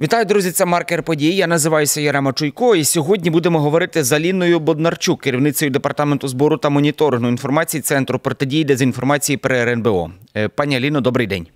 [0.00, 0.50] Вітаю, друзі!
[0.50, 1.34] Це маркер подій.
[1.34, 6.68] Я називаюся Ярема Чуйко, і сьогодні будемо говорити з Аліною Боднарчук, керівницею департаменту збору та
[6.68, 10.10] моніторингу інформації Центру протидії дезінформації при РНБО.
[10.36, 11.46] Е, пані Аліно, добрий день.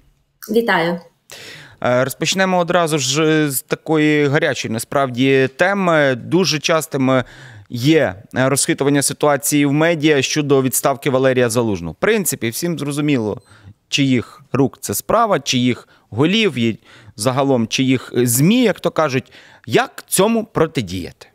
[0.50, 1.00] Вітаю.
[1.84, 6.14] Е, розпочнемо одразу ж з такої гарячої насправді теми.
[6.14, 7.22] Дуже частим
[7.70, 11.92] є розхитування ситуації в медіа щодо відставки Валерія Залужного.
[11.92, 13.42] В принципі, всім зрозуміло,
[13.88, 16.58] чиїх рук це справа, чиїх голів,
[17.20, 19.32] загалом чиїх змі, як то кажуть,
[19.66, 21.26] як цьому протидіяти?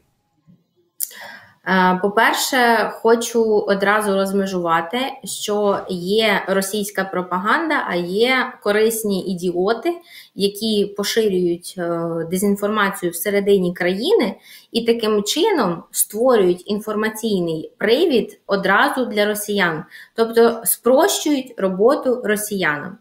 [1.67, 9.93] Е, по-перше, хочу одразу розмежувати, що є російська пропаганда, а є корисні ідіоти,
[10.35, 14.35] які поширюють е, дезінформацію всередині країни
[14.71, 19.84] і таким чином створюють інформаційний привід одразу для росіян,
[20.15, 22.98] тобто спрощують роботу росіянам.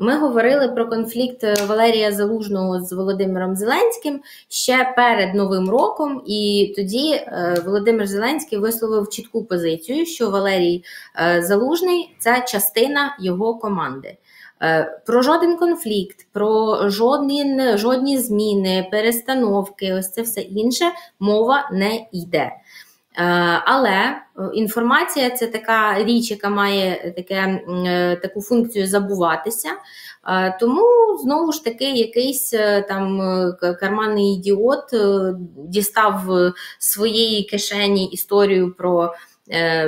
[0.00, 7.12] Ми говорили про конфлікт Валерія Залужного з Володимиром Зеленським ще перед Новим роком, і тоді
[7.12, 10.84] е, Володимир Зеленський висловив чітку позицію, що Валерій
[11.20, 14.16] е, Залужний це частина його команди.
[14.62, 20.84] Е, про жоден конфлікт, про жодні жодні зміни, перестановки, ось це все інше
[21.20, 22.52] мова не йде.
[23.18, 23.22] Е,
[23.64, 24.20] але е,
[24.54, 29.68] інформація це така річ, яка має таке, е, таку функцію забуватися.
[30.60, 30.82] Тому
[31.22, 32.50] знову ж таки якийсь
[32.88, 33.20] там
[33.80, 34.84] карманний ідіот
[35.56, 36.22] дістав
[36.78, 39.14] своєї кишені історію про.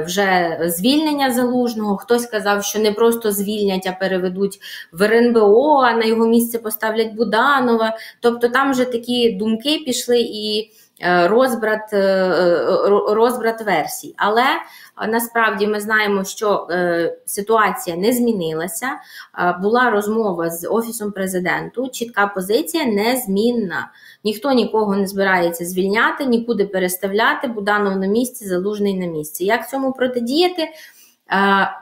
[0.06, 4.58] Вже звільнення залужного, хтось казав, що не просто звільнять, а переведуть
[4.92, 7.97] в РНБО, а на його місце поставлять Буданова.
[8.20, 10.70] Тобто там вже такі думки пішли, і
[11.02, 14.14] розбрат е, е, розбрат версій.
[14.16, 14.44] Але
[15.08, 16.68] насправді ми знаємо, що
[17.26, 18.86] ситуація не змінилася.
[19.62, 23.90] Була розмова з Офісом президенту, чітка позиція незмінна.
[24.24, 27.48] Ніхто нікого не збирається звільняти, нікуди переставляти.
[27.48, 29.44] Буданов на місці, залужний на місці.
[29.44, 30.68] Як цьому протидіяти?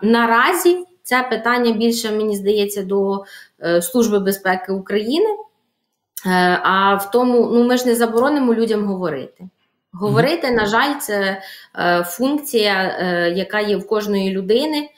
[0.03, 3.25] Наразі це питання більше, мені здається, до
[3.81, 5.37] Служби безпеки України.
[6.27, 9.49] Е, а в тому, ну ми ж не заборонимо людям говорити.
[9.93, 11.43] Говорити, на жаль, це
[11.79, 14.89] е, функція, е, яка є в кожної людини.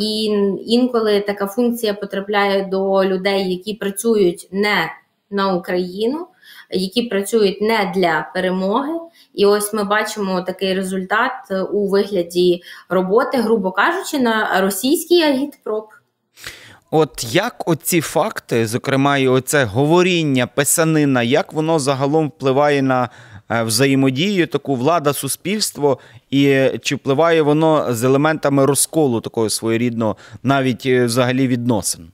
[0.00, 0.24] І
[0.66, 4.92] інколи така функція потрапляє до людей, які працюють не
[5.30, 6.26] на Україну,
[6.70, 8.92] які працюють не для перемоги.
[9.34, 11.32] І ось ми бачимо такий результат
[11.72, 15.86] у вигляді роботи, грубо кажучи, на російський агітпроп.
[16.90, 23.08] От як оці факти, зокрема, і оце говоріння, писанина, як воно загалом впливає на
[23.50, 25.98] е, взаємодію, таку влада, суспільство,
[26.30, 32.08] і чи впливає воно з елементами розколу такого своєрідного, навіть е, взагалі відносин?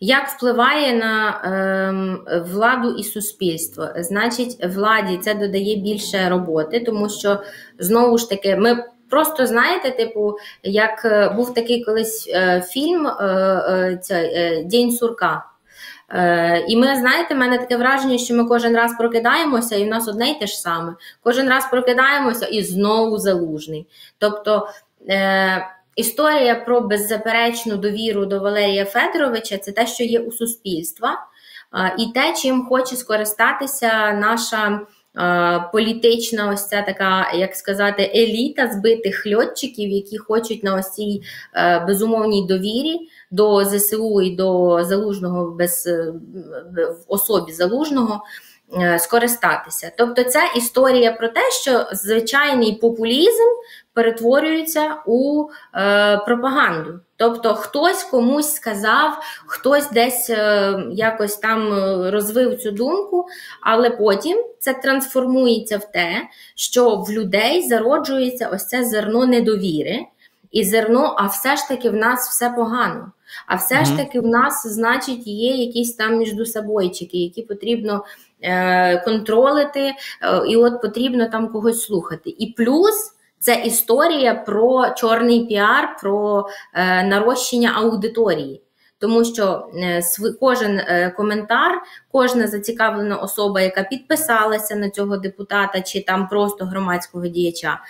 [0.00, 3.88] Як впливає на е, владу і суспільство?
[3.96, 7.42] Значить, владі це додає більше роботи, тому що
[7.78, 8.84] знову ж таки ми.
[9.10, 15.44] Просто знаєте, типу, як е, був такий колись е, фільм е, День сурка.
[16.68, 20.08] І ми, знаєте, в мене таке враження, що ми кожен раз прокидаємося, і в нас
[20.08, 20.94] одне й те ж саме.
[21.22, 23.86] Кожен раз прокидаємося і знову залужний.
[24.18, 24.68] Тобто
[25.08, 31.26] е, історія про беззаперечну довіру до Валерія Федоровича це те, що є у суспільства,
[31.74, 34.80] е, і те, чим хоче скористатися наша.
[35.72, 41.22] Політична, ось ця така, як сказати, еліта збитих льотчиків, які хочуть на ось цій
[41.54, 42.98] е, безумовній довірі
[43.30, 46.12] до ЗСУ і до залужного без е,
[46.76, 48.22] в особі залужного
[48.98, 49.92] скористатися.
[49.98, 53.44] Тобто, це історія про те, що звичайний популізм
[53.94, 57.00] перетворюється у е, пропаганду.
[57.16, 63.26] Тобто хтось комусь сказав, хтось десь е, якось там е, розвив цю думку,
[63.62, 69.98] але потім це трансформується в те, що в людей зароджується ось це зерно недовіри.
[70.50, 73.12] І зерно, а все ж таки в нас все погано.
[73.46, 73.84] А все mm-hmm.
[73.84, 78.27] ж таки в нас, значить, є якісь там міжсобойчики, які потрібно Е,
[79.04, 79.94] контролити, е,
[80.48, 82.34] і от потрібно там когось слухати.
[82.38, 83.14] І плюс.
[83.40, 88.62] Це історія про чорний піар, про е, нарощення аудиторії.
[88.98, 90.02] Тому що е,
[90.40, 91.82] кожен е, коментар,
[92.12, 97.80] кожна зацікавлена особа, яка підписалася на цього депутата чи там просто громадського діяча,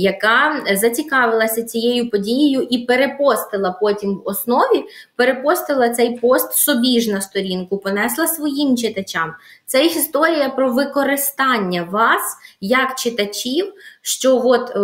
[0.00, 4.84] яка зацікавилася цією подією і перепостила потім в основі,
[5.16, 9.34] перепостила цей пост собі ж на сторінку, понесла своїм читачам.
[9.66, 13.72] Це історія про використання вас як читачів,
[14.02, 14.78] що от е,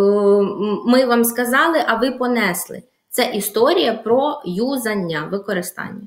[0.85, 2.81] ми вам сказали, а ви понесли.
[3.11, 6.01] Це історія про юзання, використання.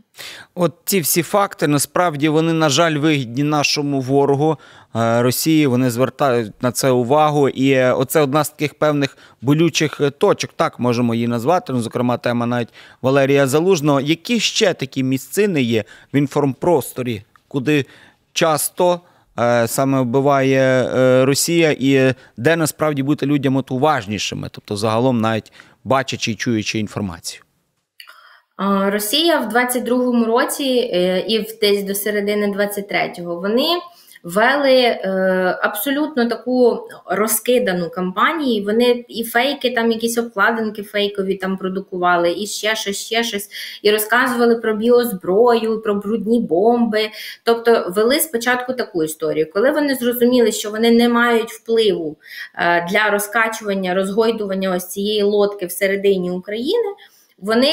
[0.54, 4.58] От ці всі факти насправді вони, на жаль, вигідні нашому ворогу
[4.96, 5.66] е, Росії.
[5.66, 7.48] Вони звертають на це увагу.
[7.48, 10.50] І оце одна з таких певних болючих точок.
[10.56, 11.72] Так можемо її назвати.
[11.72, 12.72] Ну, зокрема, тема навіть
[13.02, 14.00] Валерія Залужного.
[14.00, 15.84] Які ще такі місцини є
[16.14, 17.86] в інформпросторі, куди
[18.32, 19.00] часто.
[19.40, 25.52] Е, саме вбиває е, Росія, і де насправді бути людям от уважнішими, тобто загалом навіть
[25.84, 27.42] бачачи і чуючи інформацію.
[28.86, 30.64] Росія в 22-му році
[31.28, 33.78] і і десь до середини 23-го вони
[34.22, 35.08] вели е,
[35.62, 38.64] абсолютно таку розкидану кампанію.
[38.64, 43.48] Вони і фейки, там якісь обкладинки фейкові там продукували, і ще щось, ще щось,
[43.82, 47.10] і розказували про біозброю, про брудні бомби.
[47.44, 49.52] Тобто вели спочатку таку історію.
[49.52, 52.16] Коли вони зрозуміли, що вони не мають впливу
[52.54, 56.88] е, для розкачування, розгойдування ось цієї лодки всередині України,
[57.38, 57.72] вони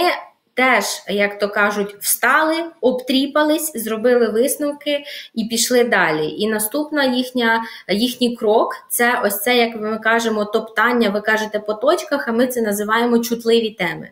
[0.60, 5.04] теж, як то кажуть, встали, обтріпались, зробили висновки
[5.34, 6.30] і пішли далі.
[6.30, 11.74] І наступна їхня, їхній крок це ось це, як ми кажемо, топтання, ви кажете по
[11.74, 14.10] точках, а ми це називаємо чутливі теми.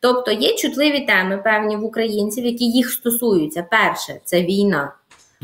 [0.00, 3.62] Тобто є чутливі теми певні в українців, які їх стосуються.
[3.62, 4.92] Перше це війна.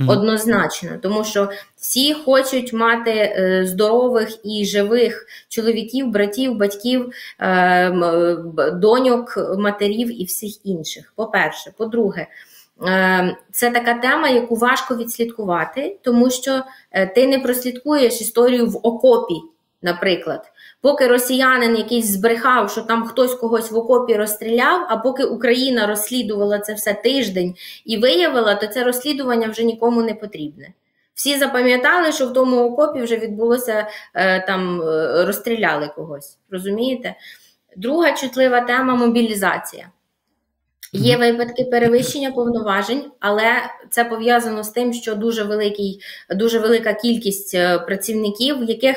[0.08, 7.90] Однозначно, тому що всі хочуть мати е, здорових і живих чоловіків, братів, батьків, е,
[8.72, 11.12] доньок, матерів і всіх інших.
[11.16, 12.26] По-перше, по-друге,
[12.86, 16.62] е, це така тема, яку важко відслідкувати, тому що
[17.14, 19.34] ти не прослідкуєш історію в окопі,
[19.82, 20.52] наприклад.
[20.84, 26.58] Поки росіянин якийсь збрехав, що там хтось когось в окопі розстріляв, а поки Україна розслідувала
[26.58, 27.54] це все тиждень
[27.84, 30.68] і виявила, то це розслідування вже нікому не потрібне.
[31.14, 36.38] Всі запам'ятали, що в тому окопі вже відбулося е, там е, розстріляли когось.
[36.50, 37.14] Розумієте?
[37.76, 39.88] Друга чутлива тема мобілізація.
[40.96, 43.52] Є випадки перевищення повноважень, але
[43.90, 46.00] це пов'язано з тим, що дуже великий,
[46.30, 48.96] дуже велика кількість е, працівників, яких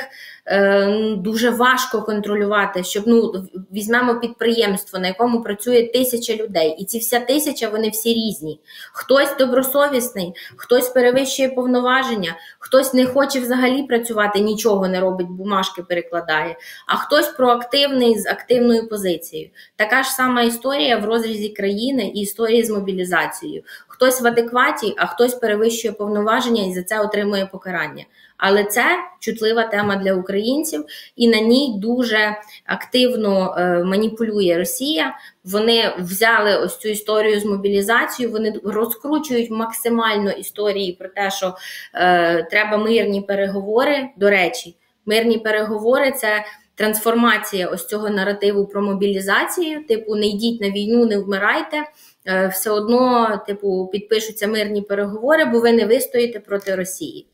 [1.18, 3.34] дуже важко контролювати, щоб ну
[3.74, 8.60] візьмемо підприємство, на якому працює тисяча людей, і ці вся тисяча вони всі різні.
[8.94, 16.58] Хтось добросовісний, хтось перевищує повноваження, хтось не хоче взагалі працювати, нічого не робить, бумажки перекладає,
[16.88, 19.50] а хтось проактивний з активною позицією.
[19.76, 23.64] Така ж сама історія в розрізі країни і історії з мобілізацією.
[23.88, 28.06] Хтось в адекваті, а хтось перевищує повноваження і за це отримує покарання.
[28.38, 28.86] Але це
[29.20, 30.86] чутлива тема для українців,
[31.16, 32.36] і на ній дуже
[32.66, 35.18] активно е, маніпулює Росія.
[35.44, 38.34] Вони взяли ось цю історію з мобілізацією.
[38.34, 41.56] Вони розкручують максимально історії про те, що
[41.94, 44.10] е, треба мирні переговори.
[44.18, 44.76] До речі,
[45.06, 46.46] мирні переговори це.
[46.76, 51.84] Трансформація ось цього наративу про мобілізацію, типу, не йдіть на війну, не вмирайте.
[52.28, 57.26] Е, все одно, типу, підпишуться мирні переговори, бо ви не вистоїте проти Росії.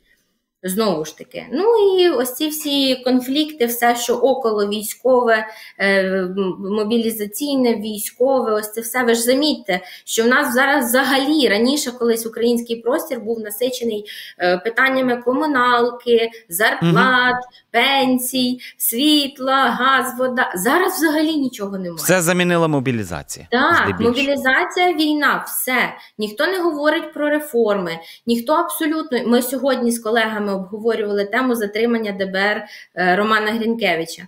[0.65, 1.63] Знову ж таки, ну
[2.00, 5.48] і ось ці всі конфлікти, все, що около військове,
[5.80, 6.27] е,
[6.60, 9.04] мобілізаційне, військове, ось це все.
[9.04, 14.06] Ви ж замітьте, що в нас зараз взагалі раніше колись український простір був насичений
[14.39, 17.62] е, питаннями комуналки, зарплат, угу.
[17.71, 20.51] пенсій, світла, газ, вода.
[20.56, 21.95] Зараз взагалі нічого немає.
[21.95, 23.48] Все замінила мобілізація.
[23.51, 25.94] Так, мобілізація, війна, все.
[26.18, 29.19] Ніхто не говорить про реформи, ніхто абсолютно.
[29.25, 32.64] Ми сьогодні з колегами обговорювали тему затримання ДБР
[32.95, 34.24] е, Романа Грінкевича.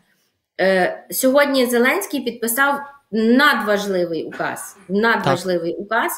[0.61, 2.79] Е, сьогодні Зеленський підписав
[3.11, 4.77] надважливий указ.
[4.89, 5.81] Надважливий так.
[5.81, 6.11] указ.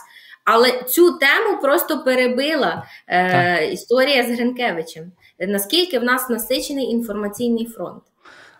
[0.45, 5.11] Але цю тему просто перебила е, історія з Гринкевичем.
[5.39, 8.03] Наскільки в нас насичений інформаційний фронт?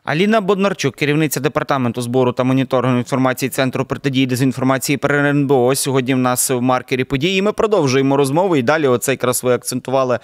[0.07, 5.75] Аліна Боднарчук, керівниця департаменту збору та моніторингу інформації Центру протидії дезінформації при РНБО.
[5.75, 7.41] Сьогодні в нас в маркері події.
[7.41, 8.87] Ми продовжуємо розмову і далі.
[8.87, 10.19] Оце якраз ви акцентували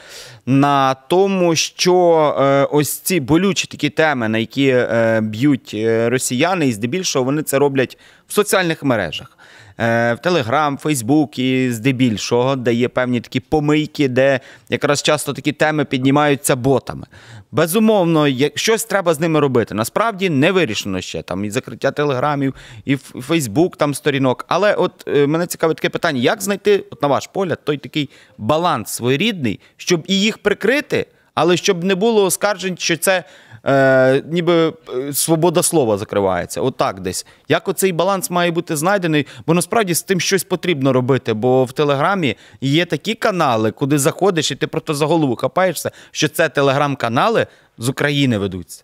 [0.45, 1.95] на тому, що
[2.39, 7.43] е, ось ці болючі такі теми, на які е, б'ють е, росіяни, і здебільшого вони
[7.43, 7.97] це роблять
[8.27, 9.37] в соціальних мережах.
[9.77, 14.39] В Телеграм, Фейсбук і здебільшого, де є певні такі помийки, де
[14.69, 17.05] якраз часто такі теми піднімаються ботами.
[17.51, 19.75] Безумовно, щось треба з ними робити.
[19.75, 22.53] Насправді не вирішено ще там і закриття телеграмів,
[22.85, 24.45] і Фейсбук там сторінок.
[24.47, 28.09] Але от е, мене цікавить таке питання: як знайти, от на ваш погляд, той такий
[28.37, 33.23] баланс своєрідний, щоб і їх прикрити, але щоб не було оскаржень, що це
[33.65, 36.61] е, ніби е, свобода слова закривається.
[36.61, 37.25] Отак десь.
[37.47, 39.27] Як оцей баланс має бути знайдений?
[39.47, 41.33] Бо насправді з тим щось потрібно робити.
[41.33, 46.27] Бо в Телеграмі є такі канали, куди заходиш, і ти просто за голову хапаєшся, що
[46.27, 48.83] це телеграм-канали з України ведуться.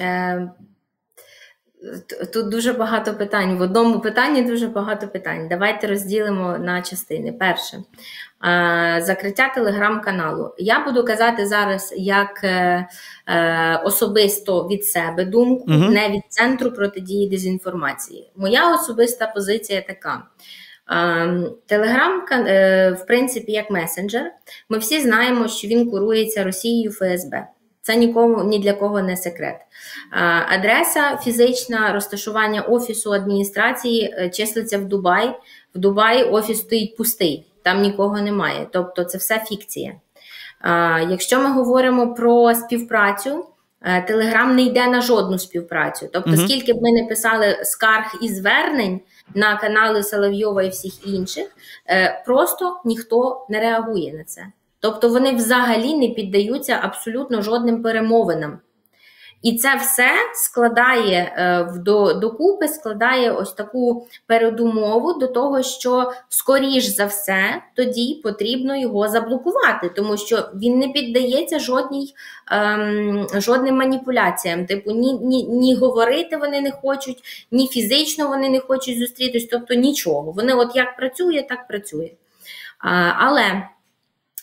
[0.00, 0.50] Е,
[2.32, 3.58] Тут дуже багато питань.
[3.58, 5.48] В одному питанні дуже багато питань.
[5.48, 7.32] Давайте розділимо на частини.
[7.32, 7.76] Перше,
[9.06, 10.54] закриття телеграм-каналу.
[10.58, 12.86] Я буду казати зараз як е,
[13.26, 15.84] е, особисто від себе думку, угу.
[15.84, 18.30] не від центру протидії дезінформації.
[18.36, 20.22] Моя особиста позиція така.
[21.66, 24.32] Телеграм, е, в принципі, як месенджер.
[24.68, 27.46] Ми всі знаємо, що він курується Росією ФСБ.
[27.88, 29.56] Це нікому ні для кого не секрет.
[30.48, 35.38] Адреса фізична розташування офісу адміністрації е, числиться в Дубай.
[35.74, 38.66] В Дубаї офіс стоїть пустий, там нікого немає.
[38.72, 39.94] Тобто це все фікція.
[41.10, 43.46] Якщо ми говоримо про співпрацю,
[44.06, 46.08] Телеграм не йде на жодну співпрацю.
[46.12, 46.40] Тобто, угу.
[46.42, 49.00] скільки б ми не писали скарг і звернень
[49.34, 51.46] на канали Соловйова і всіх інших,
[51.86, 54.46] е, просто ніхто не реагує на це.
[54.80, 58.58] Тобто вони взагалі не піддаються абсолютно жодним перемовинам.
[59.42, 61.64] І це все складає е,
[62.14, 69.88] докупи, складає ось таку передумову до того, що скоріш за все тоді потрібно його заблокувати,
[69.88, 72.14] тому що він не піддається жодній
[72.50, 74.66] ем, жодним маніпуляціям.
[74.66, 79.74] Типу, ні, ні, ні говорити вони не хочуть, ні фізично вони не хочуть зустрітись, тобто
[79.74, 80.32] нічого.
[80.32, 82.10] Вони, от як працює, так працює.
[82.78, 83.62] А, але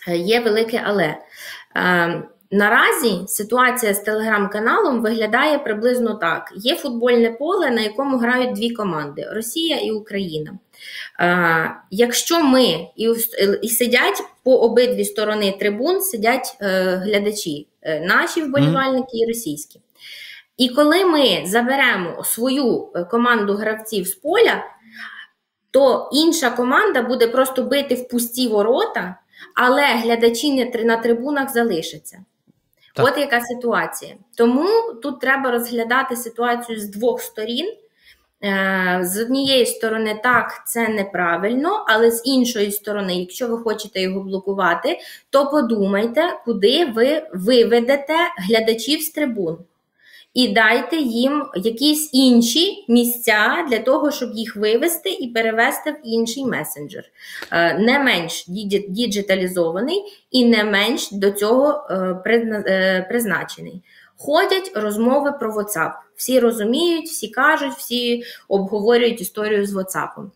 [0.07, 1.17] є велике але.
[1.75, 8.69] Ем, Наразі ситуація з телеграм-каналом виглядає приблизно так: є футбольне поле, на якому грають дві
[8.69, 10.59] команди Росія і Україна.
[11.19, 12.87] Е, Якщо ми
[13.61, 19.81] і сидять по обидві сторони трибун, сидять е, глядачі, е, наші вболівальники і російські.
[20.57, 24.63] І коли ми заберемо свою е, команду гравців з поля,
[25.71, 29.15] то інша команда буде просто бити в пусті ворота,
[29.55, 32.17] але глядачі на трибунах залишаться.
[32.93, 33.05] Так.
[33.05, 34.15] От яка ситуація.
[34.37, 34.67] Тому
[35.03, 37.75] тут треба розглядати ситуацію з двох сторін.
[38.43, 44.21] Е, з однієї сторони, так, це неправильно, але з іншої сторони, якщо ви хочете його
[44.21, 48.15] блокувати, то подумайте, куди ви виведете
[48.49, 49.57] глядачів з трибун
[50.35, 56.45] і дайте їм якісь інші місця для того, щоб їх вивести і перевести в інший
[56.45, 57.03] месенджер,
[57.51, 58.45] е, не менш
[58.87, 61.95] діджиталізований і не менш до цього е,
[62.31, 63.83] е, призначений.
[64.17, 65.91] Ходять розмови про WhatsApp.
[66.15, 70.29] Всі розуміють, всі кажуть, всі обговорюють історію з WhatsApp.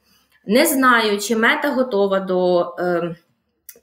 [0.45, 2.75] Не знаю, чи мета готова до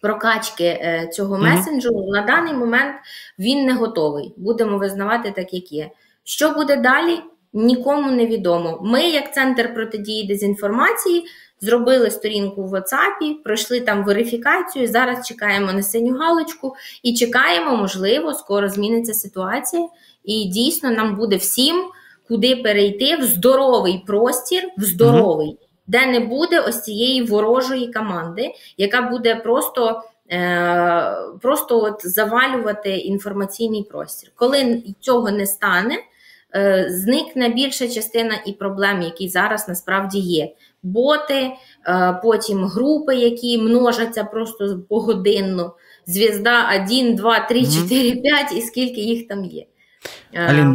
[0.01, 0.81] прокачки
[1.13, 1.57] цього mm-hmm.
[1.57, 2.07] месенджеру.
[2.09, 2.97] На даний момент
[3.39, 4.35] він не готовий.
[4.37, 5.91] Будемо визнавати так, як є.
[6.29, 7.21] Що буде далі?
[7.53, 8.81] Нікому не відомо.
[8.83, 11.25] Ми, як центр протидії дезінформації,
[11.61, 14.89] зробили сторінку в WhatsApp, пройшли там верифікацію.
[14.89, 19.89] Зараз чекаємо на синю галочку і чекаємо, можливо, скоро зміниться ситуація.
[20.25, 21.85] І дійсно нам буде всім
[22.29, 25.57] куди перейти в здоровий простір, в здоровий, mm
[25.89, 30.03] де не буде ось цієї ворожої команди, яка буде просто.
[30.33, 34.31] Е, просто от завалювати інформаційний простір.
[34.35, 35.99] Коли цього не стане,
[36.89, 40.53] зникне більша частина і проблем, які зараз насправді є.
[40.83, 41.51] Боти,
[41.87, 45.75] е, потім групи, які множаться просто погодинно.
[46.07, 49.65] Звізда 1, 2, 3, 4, 5 і скільки їх там є.
[50.33, 50.75] Е, Алін,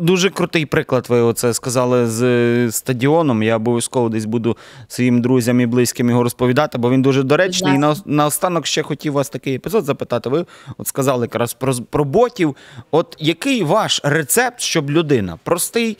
[0.00, 1.06] дуже крутий приклад.
[1.08, 3.42] Ви оце сказали з стадіоном.
[3.42, 4.56] Я обов'язково десь буду
[4.88, 7.74] своїм друзям і близьким його розповідати, бо він дуже доречний.
[7.74, 10.28] І наостанок ще хотів вас такий епізод запитати.
[10.28, 10.46] Ви
[10.78, 12.56] от сказали якраз про, про ботів.
[12.90, 15.96] От який ваш рецепт, щоб людина простий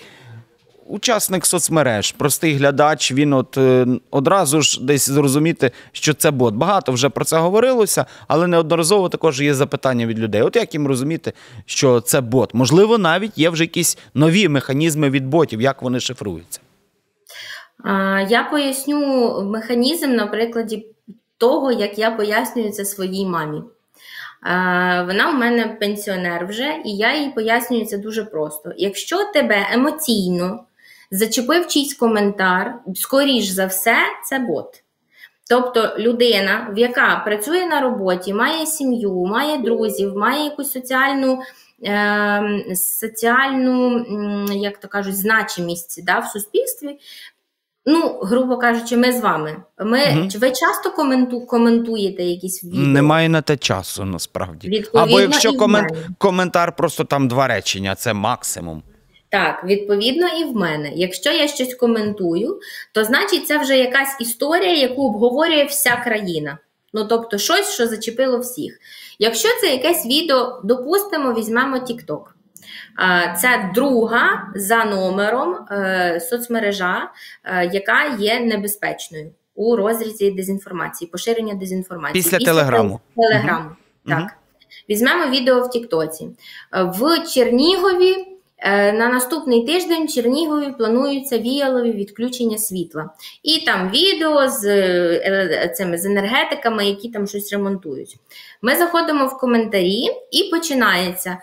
[0.90, 6.54] учасник соцмереж, простий глядач, він от е, одразу ж десь зрозуміти, що це бот.
[6.54, 10.42] Багато вже про це говорилося, але неодноразово також є запитання від людей.
[10.42, 11.32] От як їм розуміти,
[11.66, 12.54] що це бот?
[12.54, 16.60] Можливо, навіть є вже якісь нові механізми від ботів, як вони шифруються.
[18.28, 20.86] Я поясню механізм на прикладі
[21.38, 23.62] того, як я пояснюю це своїй мамі.
[25.06, 28.72] Вона в мене пенсіонер вже, і я їй пояснюю це дуже просто.
[28.76, 30.64] Якщо тебе емоційно
[31.10, 34.82] зачепив чийсь коментар, скоріш за все, це бот.
[35.50, 41.40] Тобто людина, в яка працює на роботі, має сім'ю, має друзів, має якусь соціальну
[41.84, 44.04] е, соціальну,
[44.52, 46.98] як то кажуть, значимість да, в суспільстві.
[47.86, 49.56] Ну, грубо кажучи, ми з вами.
[49.78, 50.28] Ми угу.
[50.34, 52.80] ви часто коменту, коментуєте якісь відео?
[52.80, 54.68] Немає на те часу, насправді.
[54.68, 58.82] Відповідно, Або якщо комент, коментар, просто там два речення, це максимум.
[59.30, 60.90] Так, відповідно, і в мене.
[60.94, 62.60] Якщо я щось коментую,
[62.92, 66.58] то значить це вже якась історія, яку обговорює вся країна.
[66.92, 68.78] Ну, тобто, щось, що зачепило всіх.
[69.18, 72.22] Якщо це якесь відео, допустимо, візьмемо TikTok.
[73.40, 77.10] Це друга за номером е, соцмережа,
[77.44, 82.22] е, яка є небезпечною у розрізі дезінформації, поширення дезінформації.
[82.22, 83.00] Після Телеграму.
[83.16, 83.70] Телеграму.
[84.06, 84.18] Так.
[84.18, 84.28] Мгм.
[84.90, 86.28] Візьмемо відео в Тіктоці.
[86.74, 88.29] Е, В Чернігові
[88.92, 93.10] на наступний тиждень в Чернігові плануються віялові відключення світла.
[93.42, 98.16] І там відео з, е, цими, з енергетиками, які там щось ремонтують.
[98.62, 101.38] Ми заходимо в коментарі і починається.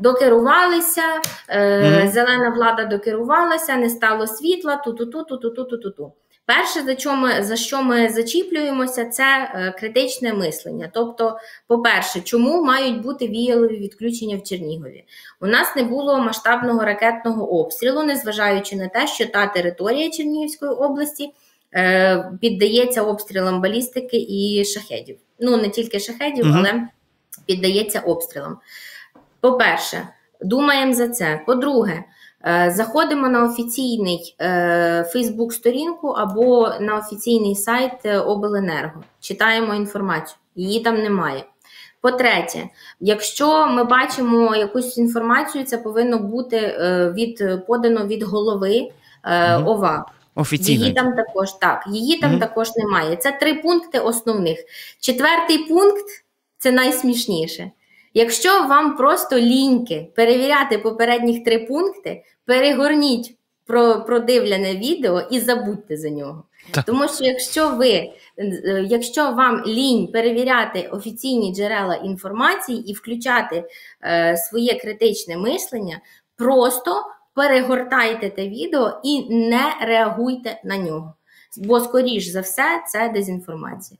[0.00, 1.02] Докерувалися,
[1.48, 2.08] е, Мгм.
[2.08, 6.12] зелена влада докерувалася, не стало світла, ту-ту-ту, ту-ту-ту, ту-ту-ту.
[6.50, 10.90] Перше, за що ми, за що ми зачіплюємося, це е, критичне мислення.
[10.94, 15.04] Тобто, по-перше, чому мають бути віялові відключення в Чернігові?
[15.40, 21.32] У нас не було масштабного ракетного обстрілу, незважаючи на те, що та територія Чернігівської області
[21.74, 25.18] е, піддається обстрілам балістики і шахедів.
[25.40, 26.56] Ну, не тільки шахедів, Мгм.
[26.58, 26.88] але
[27.46, 28.58] піддається обстрілам.
[29.40, 30.08] По-перше,
[30.40, 31.40] думаємо за це.
[31.46, 32.04] По-друге,
[32.68, 40.36] заходимо на офіційний е, Фейсбук-сторінку або на офіційний сайт е, Обленерго, читаємо інформацію.
[40.56, 41.44] Її там немає.
[42.00, 42.68] По-третє,
[43.00, 48.88] якщо ми бачимо якусь інформацію, це повинно бути е, від подано від голови
[49.24, 50.06] е, ОВА.
[50.34, 50.80] Офіційно.
[50.80, 52.40] Її там також так, її там Мгм.
[52.40, 53.16] також немає.
[53.16, 54.58] Це три пункти основних.
[55.00, 56.04] Четвертий пункт
[56.58, 57.70] це найсмішніше.
[58.14, 63.36] Якщо вам просто ліньки перевіряти попередніх три пункти, перегорніть
[63.66, 66.44] про продивлене відео і забудьте за нього.
[66.70, 66.84] Так.
[66.84, 68.14] Тому що якщо ви, е,
[68.88, 73.64] якщо вам лінь перевіряти офіційні джерела інформації і включати
[74.04, 76.00] е, своє критичне мислення,
[76.36, 81.14] просто перегортайте те відео і не реагуйте на нього.
[81.56, 83.98] Бо, скоріш за все, це дезінформація.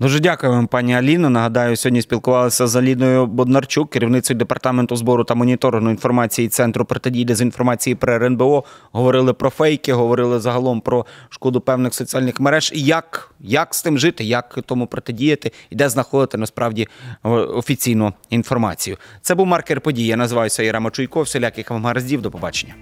[0.00, 1.30] Дуже дякую вам, пані Аліно.
[1.30, 7.94] Нагадаю, сьогодні спілкувалися з Аліною Боднарчук, керівницею департаменту збору та моніторингу інформації Центру протидії дезінформації
[7.94, 8.64] при РНБО.
[8.92, 12.72] Говорили про фейки, говорили загалом про шкоду певних соціальних мереж.
[12.74, 16.88] І як, як з тим жити, як тому протидіяти і де знаходити насправді
[17.24, 18.96] е, офіційну інформацію.
[19.22, 20.06] Це був маркер події.
[20.06, 21.22] Я називаюся Єрема Чуйко.
[21.22, 22.22] Всіляких вам гараздів.
[22.22, 22.74] До побачення.